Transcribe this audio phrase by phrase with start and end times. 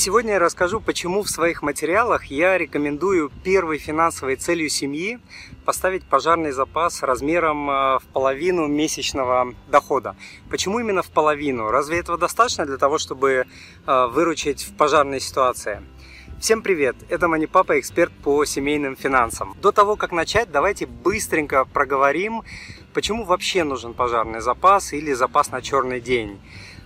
[0.00, 5.18] Сегодня я расскажу, почему в своих материалах я рекомендую первой финансовой целью семьи
[5.64, 10.14] поставить пожарный запас размером э, в половину месячного дохода.
[10.50, 11.70] Почему именно в половину?
[11.70, 13.44] Разве этого достаточно для того, чтобы
[13.88, 15.82] э, выручить в пожарной ситуации?
[16.38, 16.94] Всем привет!
[17.08, 19.56] Это Мани Папа, эксперт по семейным финансам.
[19.60, 22.44] До того, как начать, давайте быстренько проговорим,
[22.94, 26.38] почему вообще нужен пожарный запас или запас на черный день.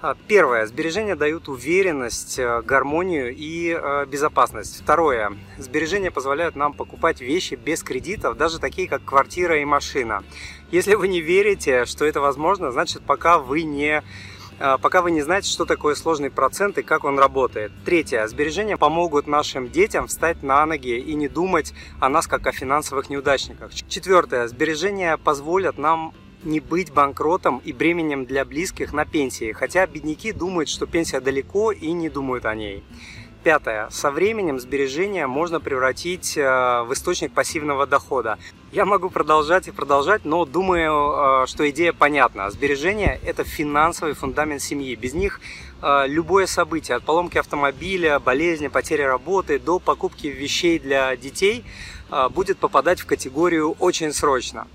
[0.00, 0.64] А, первое.
[0.66, 4.80] Сбережения дают уверенность, э, гармонию и э, безопасность.
[4.80, 5.36] Второе.
[5.58, 10.22] Сбережения позволяют нам покупать вещи без кредитов, даже такие как квартира и машина.
[10.70, 14.04] Если вы не верите, что это возможно, значит пока вы не
[14.60, 17.72] э, пока вы не знаете, что такое сложный процент и как он работает.
[17.84, 18.24] Третье.
[18.28, 23.10] Сбережения помогут нашим детям встать на ноги и не думать о нас как о финансовых
[23.10, 23.74] неудачниках.
[23.74, 24.46] Четвертое.
[24.46, 26.14] Сбережения позволят нам
[26.44, 31.72] не быть банкротом и бременем для близких на пенсии, хотя бедняки думают, что пенсия далеко
[31.72, 32.84] и не думают о ней.
[33.44, 33.88] Пятое.
[33.90, 36.42] Со временем сбережения можно превратить э,
[36.82, 38.36] в источник пассивного дохода.
[38.72, 42.50] Я могу продолжать и продолжать, но думаю, э, что идея понятна.
[42.50, 44.94] Сбережения– это финансовый фундамент семьи.
[44.96, 45.40] Без них
[45.80, 51.64] э, любое событие, от поломки автомобиля, болезни, потери работы до покупки вещей для детей
[52.30, 54.66] будет попадать в категорию «очень срочно».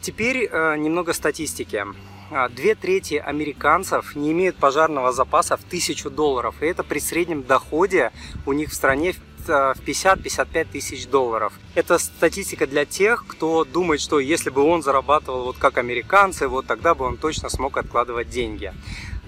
[0.00, 1.84] Теперь э, немного статистики.
[2.30, 6.54] А, две трети американцев не имеют пожарного запаса в 1000 долларов.
[6.60, 8.12] И это при среднем доходе
[8.46, 11.52] у них в стране в 50-55 э, тысяч долларов.
[11.74, 16.66] Это статистика для тех, кто думает, что если бы он зарабатывал вот как американцы, вот
[16.66, 18.72] тогда бы он точно смог откладывать деньги.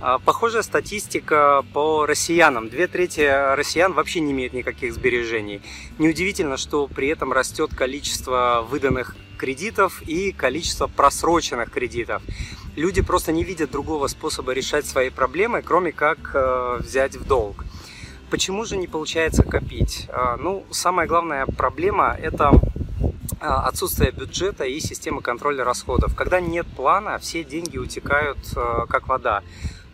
[0.04, 2.68] А, похожая статистика по россиянам.
[2.68, 5.62] Две трети россиян вообще не имеют никаких сбережений.
[5.98, 12.20] Неудивительно, что при этом растет количество выданных кредитов и количество просроченных кредитов.
[12.74, 17.64] Люди просто не видят другого способа решать свои проблемы, кроме как э, взять в долг.
[18.28, 20.06] Почему же не получается копить?
[20.08, 22.50] Э, ну, самая главная проблема– это
[23.20, 26.16] э, отсутствие бюджета и системы контроля расходов.
[26.16, 29.42] Когда нет плана, все деньги утекают э, как вода.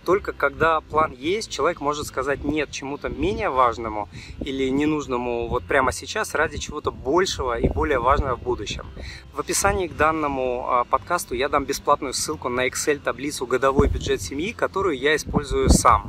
[0.09, 4.09] Только когда план есть, человек может сказать нет чему-то менее важному
[4.41, 8.87] или ненужному вот прямо сейчас ради чего-то большего и более важного в будущем.
[9.35, 14.53] В описании к данному а, подкасту я дам бесплатную ссылку на Excel-таблицу «Годовой бюджет семьи»,
[14.53, 16.09] которую я использую сам.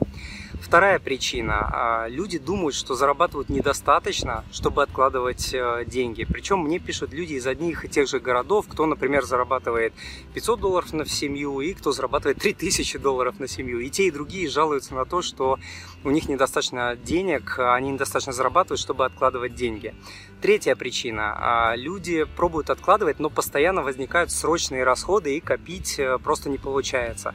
[0.61, 1.69] Вторая причина.
[1.71, 6.25] А, люди думают, что зарабатывают недостаточно, чтобы откладывать э, деньги.
[6.25, 9.93] Причем мне пишут люди из одних и тех же городов, кто, например, зарабатывает
[10.33, 13.79] 500 долларов на семью и кто зарабатывает 3000 долларов на семью.
[13.79, 15.57] И те, и другие жалуются на то, что
[16.03, 19.95] у них недостаточно денег, а они недостаточно зарабатывают, чтобы откладывать деньги.
[20.41, 21.35] Третья причина.
[21.37, 27.33] А, люди пробуют откладывать, но постоянно возникают срочные расходы и копить э, просто не получается.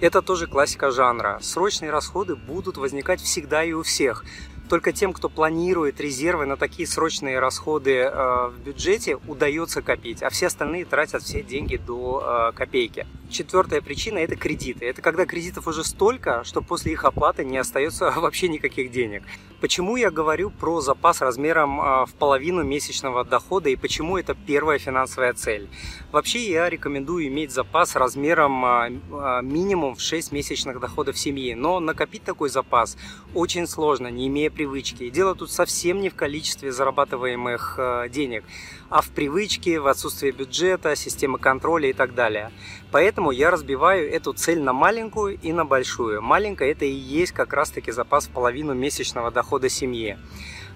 [0.00, 1.38] Это тоже классика жанра.
[1.40, 4.24] Срочные расходы будут возникать всегда и у всех.
[4.68, 10.28] Только тем, кто планирует резервы на такие срочные расходы э, в бюджете, удается копить, а
[10.28, 13.06] все остальные тратят все деньги до э, копейки.
[13.30, 14.86] Четвертая причина– это кредиты.
[14.86, 19.22] Это когда кредитов уже столько, что после их оплаты не остается вообще никаких денег.
[19.58, 24.78] Почему я говорю про запас размером э, в половину месячного дохода и почему это первая
[24.78, 25.68] финансовая цель?
[26.12, 31.80] Вообще я рекомендую иметь запас размером э, э, минимум в 6 месячных доходов семьи, но
[31.80, 32.98] накопить такой запас
[33.34, 35.08] очень сложно, не имея привычки.
[35.08, 37.78] Дело тут совсем не в количестве зарабатываемых
[38.10, 38.44] денег,
[38.90, 42.52] а в привычке, в отсутствии бюджета, системы контроля и так далее.
[42.92, 46.22] Поэтому я разбиваю эту цель на маленькую и на большую.
[46.22, 50.18] Маленькая это и есть как раз таки запас в половину месячного дохода семьи.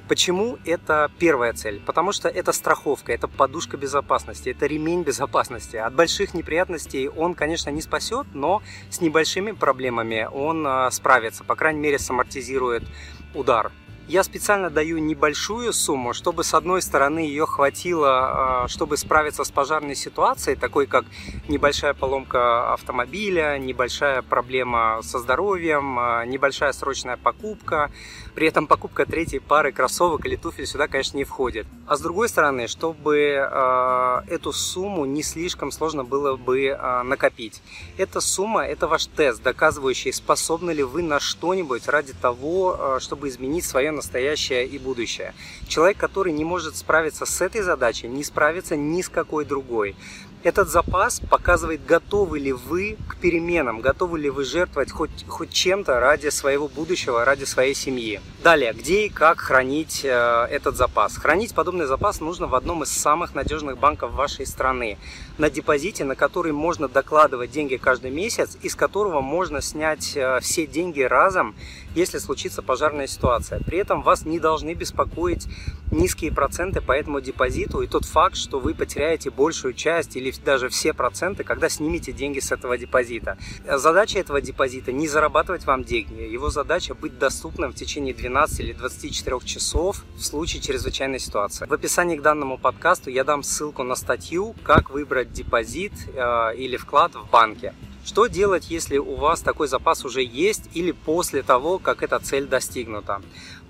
[0.09, 1.81] Почему это первая цель?
[1.87, 5.77] Потому что это страховка, это подушка безопасности, это ремень безопасности.
[5.77, 11.55] От больших неприятностей он, конечно, не спасет, но с небольшими проблемами он а, справится, по
[11.55, 12.83] крайней мере, самортизирует
[13.35, 13.71] удар.
[14.11, 19.53] Я специально даю небольшую сумму, чтобы с одной стороны ее хватило, а, чтобы справиться с
[19.53, 21.05] пожарной ситуацией, такой как
[21.47, 27.93] небольшая поломка автомобиля, небольшая проблема со здоровьем, а, небольшая срочная покупка.
[28.35, 31.69] При этом покупка третьей пары кроссовок или туфель сюда, конечно, не входит.
[31.87, 37.61] А с другой стороны, чтобы э, эту сумму не слишком сложно было бы накопить.
[37.99, 43.65] Эта сумма– это ваш тест, доказывающий, способны ли вы на что-нибудь ради того, чтобы изменить
[43.65, 45.35] свое настоящее и будущее.
[45.69, 49.95] Человек, который не может справиться с этой задачей, не справится ни с какой другой.
[50.43, 56.01] Этот запас показывает, готовы ли вы к переменам, готовы ли вы жертвовать хоть, хоть чем-то
[56.01, 58.23] ради своего будущего, ради своей семьи.
[58.43, 61.19] Далее, где и как хранить э, этот запас?
[61.19, 64.97] Хранить подобный запас нужно в одном из самых надежных банков вашей страны.
[65.37, 70.67] На депозите, на который можно докладывать деньги каждый месяц, из которого можно снять э, все
[70.67, 71.55] деньги разом,
[71.95, 73.61] если случится пожарная ситуация.
[73.61, 75.47] При этом вас не должны беспокоить
[75.91, 80.69] низкие проценты по этому депозиту и тот факт, что вы потеряете большую часть или даже
[80.69, 83.37] все проценты, когда снимете деньги с этого депозита.
[83.67, 88.73] Задача этого депозита не зарабатывать вам деньги, его задача быть доступным в течение 12 или
[88.73, 91.67] 24 часов в случае чрезвычайной ситуации.
[91.67, 96.77] В описании к данному подкасту я дам ссылку на статью, как выбрать депозит э, или
[96.77, 97.75] вклад в банке.
[98.05, 102.47] Что делать, если у вас такой запас уже есть или после того, как эта цель
[102.47, 103.21] достигнута?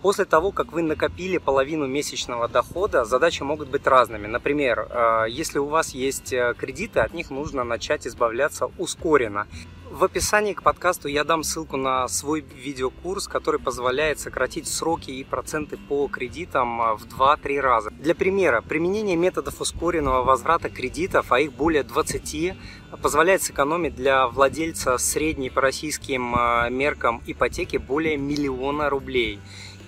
[0.03, 4.27] После того, как вы накопили половину месячного дохода, задачи могут быть разными.
[4.27, 9.47] Например, э, если у вас есть э, кредиты, от них нужно начать избавляться ускоренно.
[9.91, 15.23] В описании к подкасту я дам ссылку на свой видеокурс, который позволяет сократить сроки и
[15.23, 17.91] проценты по кредитам э, в 2-3 раза.
[17.91, 22.55] Для примера, применение методов ускоренного возврата кредитов, а их более 20,
[23.03, 26.23] позволяет сэкономить для владельца средней по российским
[26.75, 29.41] меркам ипотеки более миллиона рублей.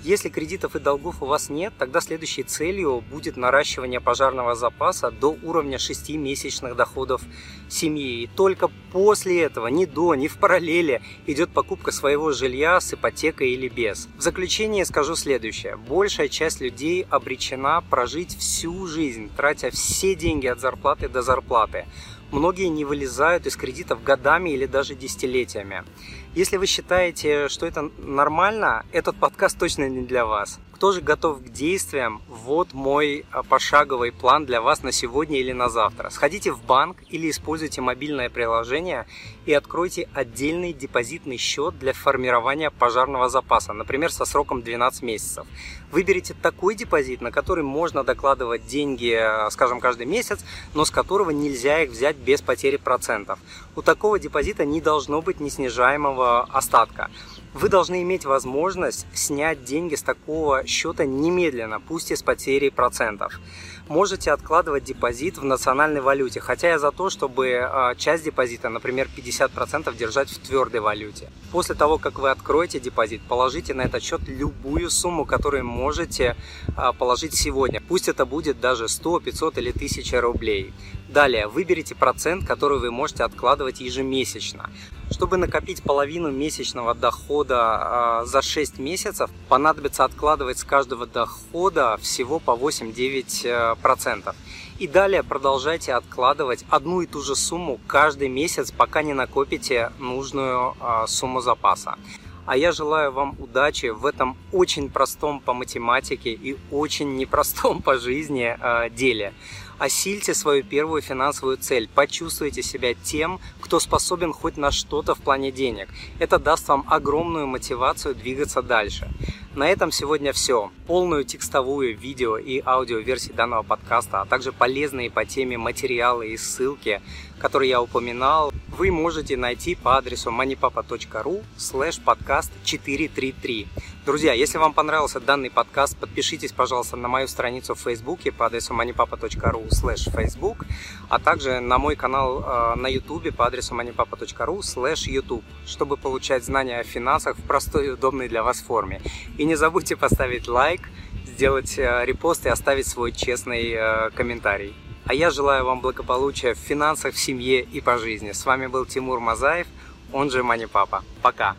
[0.04, 5.36] Если кредитов и долгов у вас нет, тогда следующей целью будет наращивание пожарного запаса до
[5.44, 7.22] уровня 6 месячных доходов
[7.68, 8.24] семьи.
[8.24, 13.50] И только после этого, ни до, ни в параллели, идет покупка своего жилья с ипотекой
[13.50, 14.08] или без.
[14.18, 15.76] В заключение скажу следующее.
[15.76, 21.86] Большая часть людей обречена прожить всю жизнь, тратя все деньги от зарплаты до зарплаты.
[22.32, 25.84] Многие не вылезают из кредитов годами или даже десятилетиями.
[26.34, 30.58] Если вы считаете, что это нормально, этот подкаст точно не для вас.
[30.82, 32.20] Кто же готов к действиям?
[32.26, 36.10] Вот мой а, пошаговый план для вас на сегодня или на завтра.
[36.10, 39.06] Сходите в банк или используйте мобильное приложение
[39.46, 45.46] и откройте отдельный депозитный счет для формирования пожарного запаса, например, со сроком 12 месяцев.
[45.92, 50.40] Выберите такой депозит, на который можно докладывать деньги, а, скажем, каждый месяц,
[50.74, 53.38] но с которого нельзя их взять без потери процентов.
[53.76, 57.08] У такого депозита не должно быть неснижаемого остатка
[57.54, 63.40] вы должны иметь возможность снять деньги с такого счета немедленно, пусть и с потерей процентов.
[63.88, 69.08] Можете откладывать депозит в национальной валюте, хотя я за то, чтобы а, часть депозита, например,
[69.14, 71.30] 50% держать в твердой валюте.
[71.50, 76.36] После того, как вы откроете депозит, положите на этот счет любую сумму, которую можете
[76.76, 77.82] а, положить сегодня.
[77.86, 80.72] Пусть это будет даже 100, 500 или 1000 рублей.
[81.12, 84.70] Далее, выберите процент, который вы можете откладывать ежемесячно.
[85.10, 92.38] Чтобы накопить половину месячного дохода э, за 6 месяцев, понадобится откладывать с каждого дохода всего
[92.38, 94.22] по 8-9%.
[94.24, 94.32] Э,
[94.78, 100.74] и далее продолжайте откладывать одну и ту же сумму каждый месяц, пока не накопите нужную
[100.80, 101.96] э, сумму запаса.
[102.44, 107.98] А я желаю вам удачи в этом очень простом по математике и очень непростом по
[107.98, 109.34] жизни э, деле.
[109.78, 115.50] Осильте свою первую финансовую цель, почувствуйте себя тем, кто способен хоть на что-то в плане
[115.50, 115.88] денег.
[116.18, 119.10] Это даст вам огромную мотивацию двигаться дальше.
[119.54, 120.70] На этом сегодня все.
[120.86, 126.36] Полную текстовую, видео и аудио версии данного подкаста, а также полезные по теме материалы и
[126.36, 127.02] ссылки,
[127.38, 133.68] которые я упоминал, вы можете найти по адресу moneypapa.ru slash подкаст 433.
[134.04, 138.74] Друзья, если вам понравился данный подкаст, подпишитесь, пожалуйста, на мою страницу в Фейсбуке по адресу
[138.74, 140.66] moneypapa.ru slash Facebook,
[141.08, 146.44] а также на мой канал э, на YouTube по адресу moneypapa.ru slash YouTube, чтобы получать
[146.44, 149.00] знания о финансах в простой и удобной для вас форме.
[149.38, 150.80] И не забудьте поставить лайк,
[151.24, 154.74] сделать э, репост и оставить свой честный э, комментарий.
[155.12, 158.32] А я желаю вам благополучия в финансах, в семье и по жизни.
[158.32, 159.66] С вами был Тимур Мазаев,
[160.10, 161.04] он же Мани Папа.
[161.20, 161.54] Пока!